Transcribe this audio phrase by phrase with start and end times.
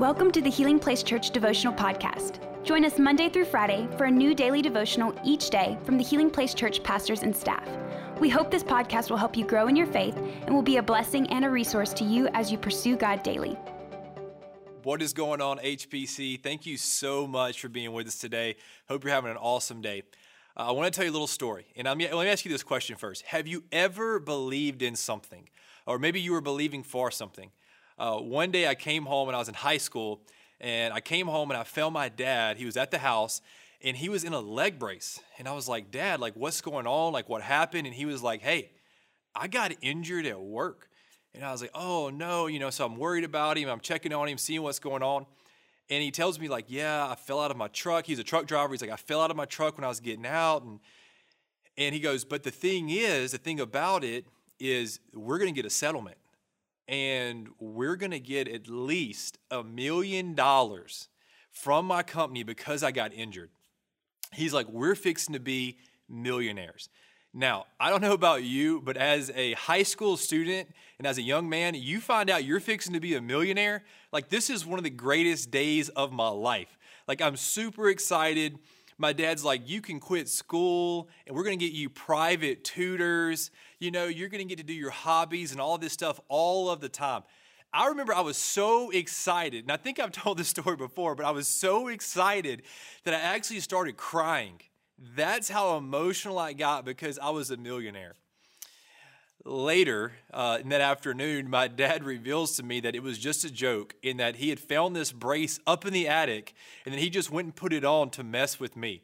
[0.00, 2.40] Welcome to the Healing Place Church Devotional Podcast.
[2.64, 6.30] Join us Monday through Friday for a new daily devotional each day from the Healing
[6.30, 7.64] Place Church pastors and staff.
[8.18, 10.82] We hope this podcast will help you grow in your faith and will be a
[10.82, 13.56] blessing and a resource to you as you pursue God daily.
[14.82, 16.42] What is going on, HPC?
[16.42, 18.56] Thank you so much for being with us today.
[18.88, 20.02] Hope you're having an awesome day.
[20.56, 21.66] Uh, I want to tell you a little story.
[21.76, 25.48] And I'm, let me ask you this question first Have you ever believed in something?
[25.86, 27.52] Or maybe you were believing for something?
[27.96, 30.20] Uh, one day I came home when I was in high school,
[30.60, 32.56] and I came home and I found my dad.
[32.56, 33.40] He was at the house,
[33.82, 35.20] and he was in a leg brace.
[35.38, 37.12] And I was like, Dad, like, what's going on?
[37.12, 37.86] Like, what happened?
[37.86, 38.70] And he was like, Hey,
[39.36, 40.88] I got injured at work.
[41.34, 42.46] And I was like, Oh, no.
[42.46, 43.68] You know, so I'm worried about him.
[43.68, 45.26] I'm checking on him, seeing what's going on.
[45.90, 48.06] And he tells me, like, Yeah, I fell out of my truck.
[48.06, 48.72] He's a truck driver.
[48.72, 50.62] He's like, I fell out of my truck when I was getting out.
[50.62, 50.80] And,
[51.76, 54.24] and he goes, But the thing is, the thing about it
[54.58, 56.16] is, we're going to get a settlement
[56.88, 61.08] and we're going to get at least a million dollars
[61.50, 63.50] from my company because I got injured.
[64.32, 66.88] He's like, we're fixing to be millionaires.
[67.32, 70.68] Now, I don't know about you, but as a high school student
[70.98, 73.82] and as a young man, you find out you're fixing to be a millionaire.
[74.12, 76.78] Like, this is one of the greatest days of my life.
[77.08, 78.58] Like, I'm super excited
[78.98, 83.50] my dad's like, you can quit school and we're going to get you private tutors.
[83.78, 86.70] You know, you're going to get to do your hobbies and all this stuff all
[86.70, 87.22] of the time.
[87.72, 91.26] I remember I was so excited, and I think I've told this story before, but
[91.26, 92.62] I was so excited
[93.02, 94.60] that I actually started crying.
[95.16, 98.14] That's how emotional I got because I was a millionaire.
[99.46, 103.50] Later uh, in that afternoon, my dad reveals to me that it was just a
[103.50, 106.54] joke in that he had found this brace up in the attic
[106.86, 109.02] and then he just went and put it on to mess with me.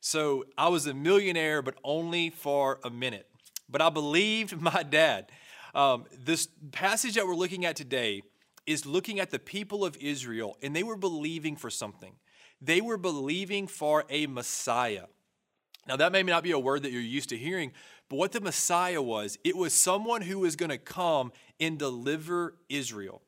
[0.00, 3.28] So I was a millionaire, but only for a minute.
[3.68, 5.30] But I believed my dad.
[5.72, 8.22] Um, this passage that we're looking at today
[8.66, 12.14] is looking at the people of Israel, and they were believing for something.
[12.60, 15.04] They were believing for a Messiah.
[15.86, 17.72] Now, that may not be a word that you're used to hearing,
[18.08, 22.54] but what the Messiah was, it was someone who was going to come and deliver
[22.68, 23.22] Israel.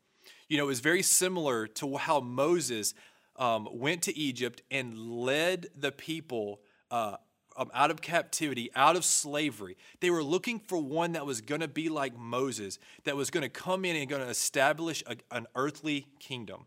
[0.49, 2.95] You know, it was very similar to how Moses
[3.37, 7.17] um, went to Egypt and led the people uh,
[7.57, 9.77] um, out of captivity, out of slavery.
[10.01, 13.43] They were looking for one that was going to be like Moses, that was going
[13.43, 16.67] to come in and going to establish a, an earthly kingdom.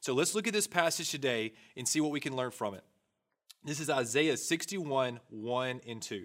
[0.00, 2.84] So let's look at this passage today and see what we can learn from it.
[3.64, 6.24] This is Isaiah 61 1 and 2.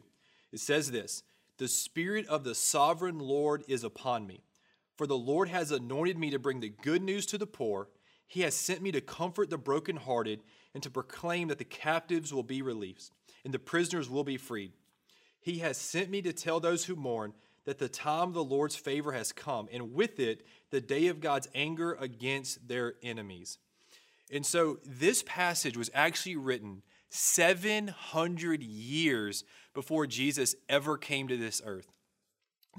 [0.54, 1.24] It says this
[1.58, 4.44] The Spirit of the sovereign Lord is upon me,
[4.96, 7.90] for the Lord has anointed me to bring the good news to the poor.
[8.26, 10.42] He has sent me to comfort the brokenhearted
[10.74, 13.12] and to proclaim that the captives will be released
[13.44, 14.72] and the prisoners will be freed.
[15.42, 17.34] He has sent me to tell those who mourn
[17.66, 21.20] that the time of the Lord's favor has come, and with it, the day of
[21.20, 23.58] God's anger against their enemies.
[24.32, 26.82] And so, this passage was actually written
[27.14, 29.44] 700 years
[29.76, 31.88] before Jesus ever came to this earth.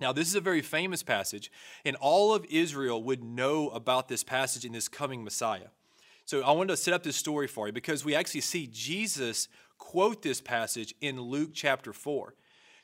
[0.01, 1.53] Now, this is a very famous passage,
[1.85, 5.69] and all of Israel would know about this passage in this coming Messiah.
[6.25, 9.49] So, I wanted to set up this story for you because we actually see Jesus
[9.79, 12.35] quote this passage in Luke chapter 4.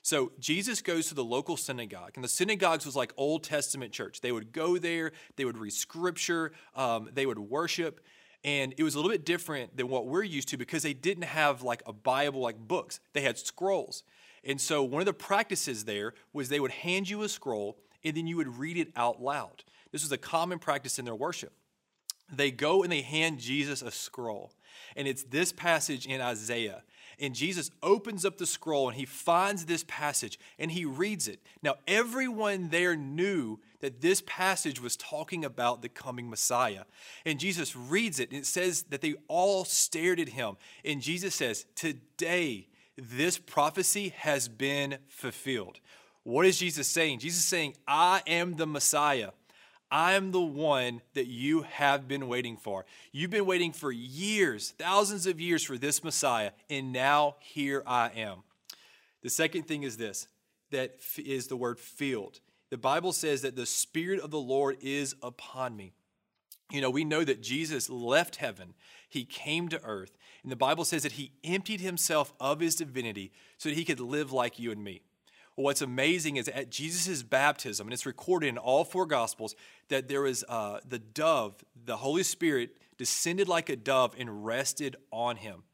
[0.02, 4.20] So, Jesus goes to the local synagogue, and the synagogues was like Old Testament church.
[4.20, 8.00] They would go there, they would read scripture, um, they would worship,
[8.44, 11.24] and it was a little bit different than what we're used to because they didn't
[11.24, 13.00] have like a Bible like books.
[13.12, 14.02] They had scrolls.
[14.44, 18.16] And so one of the practices there was they would hand you a scroll and
[18.16, 19.64] then you would read it out loud.
[19.92, 21.52] This was a common practice in their worship.
[22.32, 24.52] They go and they hand Jesus a scroll.
[24.96, 26.82] And it's this passage in Isaiah
[27.20, 31.40] and Jesus opens up the scroll and he finds this passage and he reads it.
[31.62, 36.84] Now, everyone there knew that this passage was talking about the coming Messiah.
[37.24, 40.56] And Jesus reads it and it says that they all stared at him.
[40.84, 45.80] And Jesus says, Today, this prophecy has been fulfilled.
[46.22, 47.20] What is Jesus saying?
[47.20, 49.30] Jesus is saying, I am the Messiah.
[49.90, 52.84] I'm the one that you have been waiting for.
[53.12, 58.10] You've been waiting for years, thousands of years for this Messiah, and now here I
[58.14, 58.44] am.
[59.22, 60.28] The second thing is this
[60.70, 62.40] that is the word filled.
[62.70, 65.92] The Bible says that the Spirit of the Lord is upon me.
[66.70, 68.74] You know, we know that Jesus left heaven,
[69.08, 73.32] he came to earth, and the Bible says that he emptied himself of his divinity
[73.58, 75.02] so that he could live like you and me.
[75.56, 79.54] What's amazing is at Jesus' baptism, and it's recorded in all four Gospels,
[79.88, 84.96] that there was uh, the dove, the Holy Spirit descended like a dove and rested
[85.10, 85.64] on him.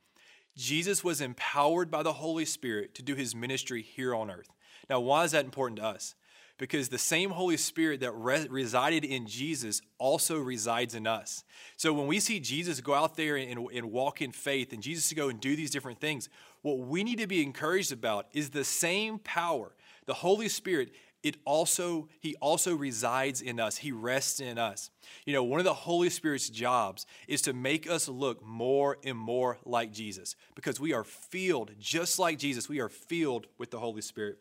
[0.57, 4.49] Jesus was empowered by the Holy Spirit to do his ministry here on earth.
[4.89, 6.15] Now, why is that important to us?
[6.59, 11.45] Because the same Holy Spirit that re- resided in Jesus also resides in us.
[11.77, 15.09] So when we see Jesus go out there and, and walk in faith and Jesus
[15.11, 16.29] to go and do these different things,
[16.63, 19.75] what we need to be encouraged about is the same power,
[20.07, 20.93] the Holy Spirit.
[21.23, 23.77] It also, he also resides in us.
[23.79, 24.91] He rests in us.
[25.25, 29.19] You know, one of the Holy Spirit's jobs is to make us look more and
[29.19, 33.79] more like Jesus because we are filled, just like Jesus, we are filled with the
[33.79, 34.39] Holy Spirit.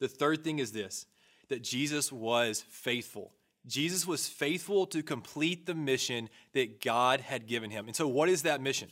[0.00, 1.06] The third thing is this
[1.48, 3.32] that Jesus was faithful.
[3.66, 7.86] Jesus was faithful to complete the mission that God had given him.
[7.86, 8.90] And so, what is that mission?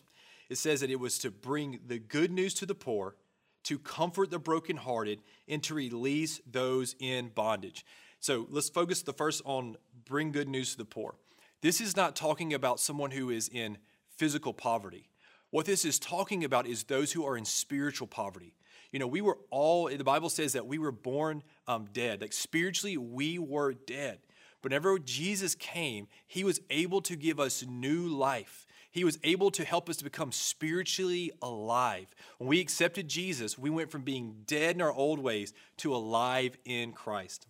[0.49, 3.16] It says that it was to bring the good news to the poor,
[3.64, 7.84] to comfort the brokenhearted, and to release those in bondage.
[8.20, 11.16] So, let's focus the first on bring good news to the poor.
[11.60, 13.78] This is not talking about someone who is in
[14.16, 15.08] physical poverty.
[15.50, 18.54] What this is talking about is those who are in spiritual poverty.
[18.93, 22.21] You know, we were all, the Bible says that we were born um, dead.
[22.21, 24.19] Like spiritually, we were dead.
[24.61, 28.67] But whenever Jesus came, he was able to give us new life.
[28.91, 32.15] He was able to help us to become spiritually alive.
[32.37, 36.59] When we accepted Jesus, we went from being dead in our old ways to alive
[36.67, 37.47] in Christ.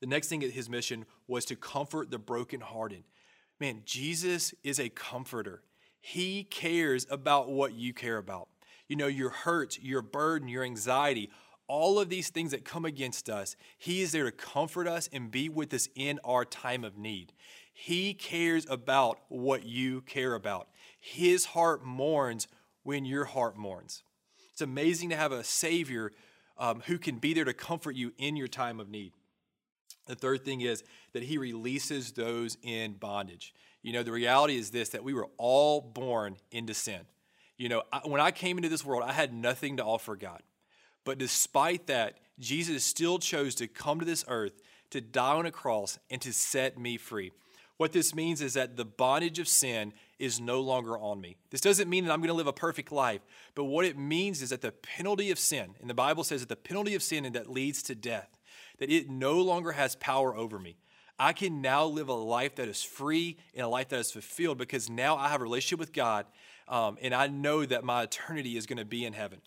[0.00, 3.04] The next thing at his mission was to comfort the brokenhearted.
[3.58, 5.62] Man, Jesus is a comforter.
[5.98, 8.48] He cares about what you care about
[8.88, 11.30] you know, your hurt, your burden, your anxiety,
[11.68, 15.30] all of these things that come against us, He is there to comfort us and
[15.30, 17.32] be with us in our time of need.
[17.72, 20.68] He cares about what you care about.
[20.98, 22.48] His heart mourns
[22.82, 24.02] when your heart mourns.
[24.52, 26.12] It's amazing to have a Savior
[26.56, 29.12] um, who can be there to comfort you in your time of need.
[30.06, 33.52] The third thing is that He releases those in bondage.
[33.82, 37.00] You know, the reality is this that we were all born into sin.
[37.56, 40.42] You know, I, when I came into this world, I had nothing to offer God.
[41.04, 44.60] But despite that, Jesus still chose to come to this earth
[44.90, 47.32] to die on a cross and to set me free.
[47.76, 51.36] What this means is that the bondage of sin is no longer on me.
[51.50, 53.20] This doesn't mean that I'm going to live a perfect life,
[53.54, 56.48] but what it means is that the penalty of sin, and the Bible says that
[56.48, 58.38] the penalty of sin and that leads to death,
[58.78, 60.76] that it no longer has power over me.
[61.18, 64.58] I can now live a life that is free and a life that is fulfilled
[64.58, 66.26] because now I have a relationship with God
[66.68, 69.40] um, and I know that my eternity is going to be in heaven.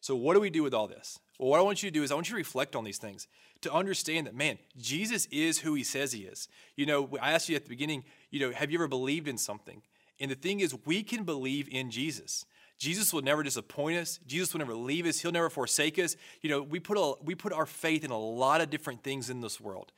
[0.00, 1.18] So, what do we do with all this?
[1.38, 2.98] Well, what I want you to do is I want you to reflect on these
[2.98, 3.26] things
[3.62, 6.48] to understand that, man, Jesus is who he says he is.
[6.76, 9.38] You know, I asked you at the beginning, you know, have you ever believed in
[9.38, 9.82] something?
[10.20, 12.44] And the thing is, we can believe in Jesus.
[12.78, 14.20] Jesus will never disappoint us.
[14.26, 15.20] Jesus will never leave us.
[15.20, 16.14] He'll never forsake us.
[16.42, 19.30] You know, we put a, we put our faith in a lot of different things
[19.30, 19.92] in this world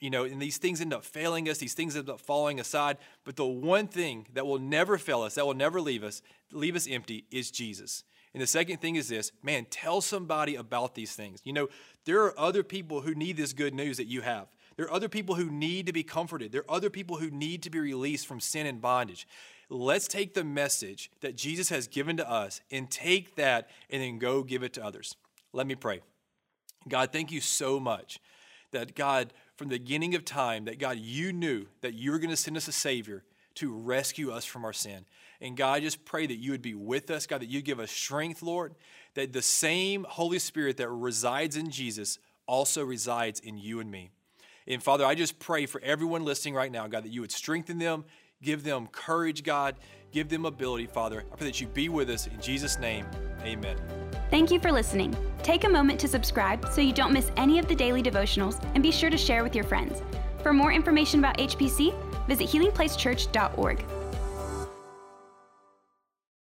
[0.00, 2.98] you know, and these things end up failing us, these things end up falling aside.
[3.24, 6.22] But the one thing that will never fail us, that will never leave us,
[6.52, 8.04] leave us empty, is Jesus.
[8.32, 11.40] And the second thing is this man, tell somebody about these things.
[11.44, 11.68] You know,
[12.04, 14.48] there are other people who need this good news that you have.
[14.76, 16.52] There are other people who need to be comforted.
[16.52, 19.26] There are other people who need to be released from sin and bondage.
[19.68, 24.18] Let's take the message that Jesus has given to us and take that and then
[24.18, 25.16] go give it to others.
[25.52, 26.00] Let me pray.
[26.88, 28.20] God, thank you so much
[28.72, 32.30] that God, from the beginning of time that God, you knew that you were going
[32.30, 33.22] to send us a Savior
[33.56, 35.04] to rescue us from our sin.
[35.38, 37.78] And God, I just pray that you would be with us, God, that you give
[37.78, 38.74] us strength, Lord,
[39.12, 44.12] that the same Holy Spirit that resides in Jesus also resides in you and me.
[44.66, 47.78] And Father, I just pray for everyone listening right now, God, that you would strengthen
[47.78, 48.06] them,
[48.42, 49.76] give them courage, God,
[50.12, 51.24] give them ability, Father.
[51.32, 52.26] I pray that you be with us.
[52.26, 53.06] In Jesus' name,
[53.42, 53.76] amen.
[54.30, 55.16] Thank you for listening.
[55.42, 58.82] Take a moment to subscribe so you don't miss any of the daily devotionals and
[58.82, 60.02] be sure to share with your friends.
[60.42, 61.94] For more information about HPC,
[62.26, 63.99] visit healingplacechurch.org.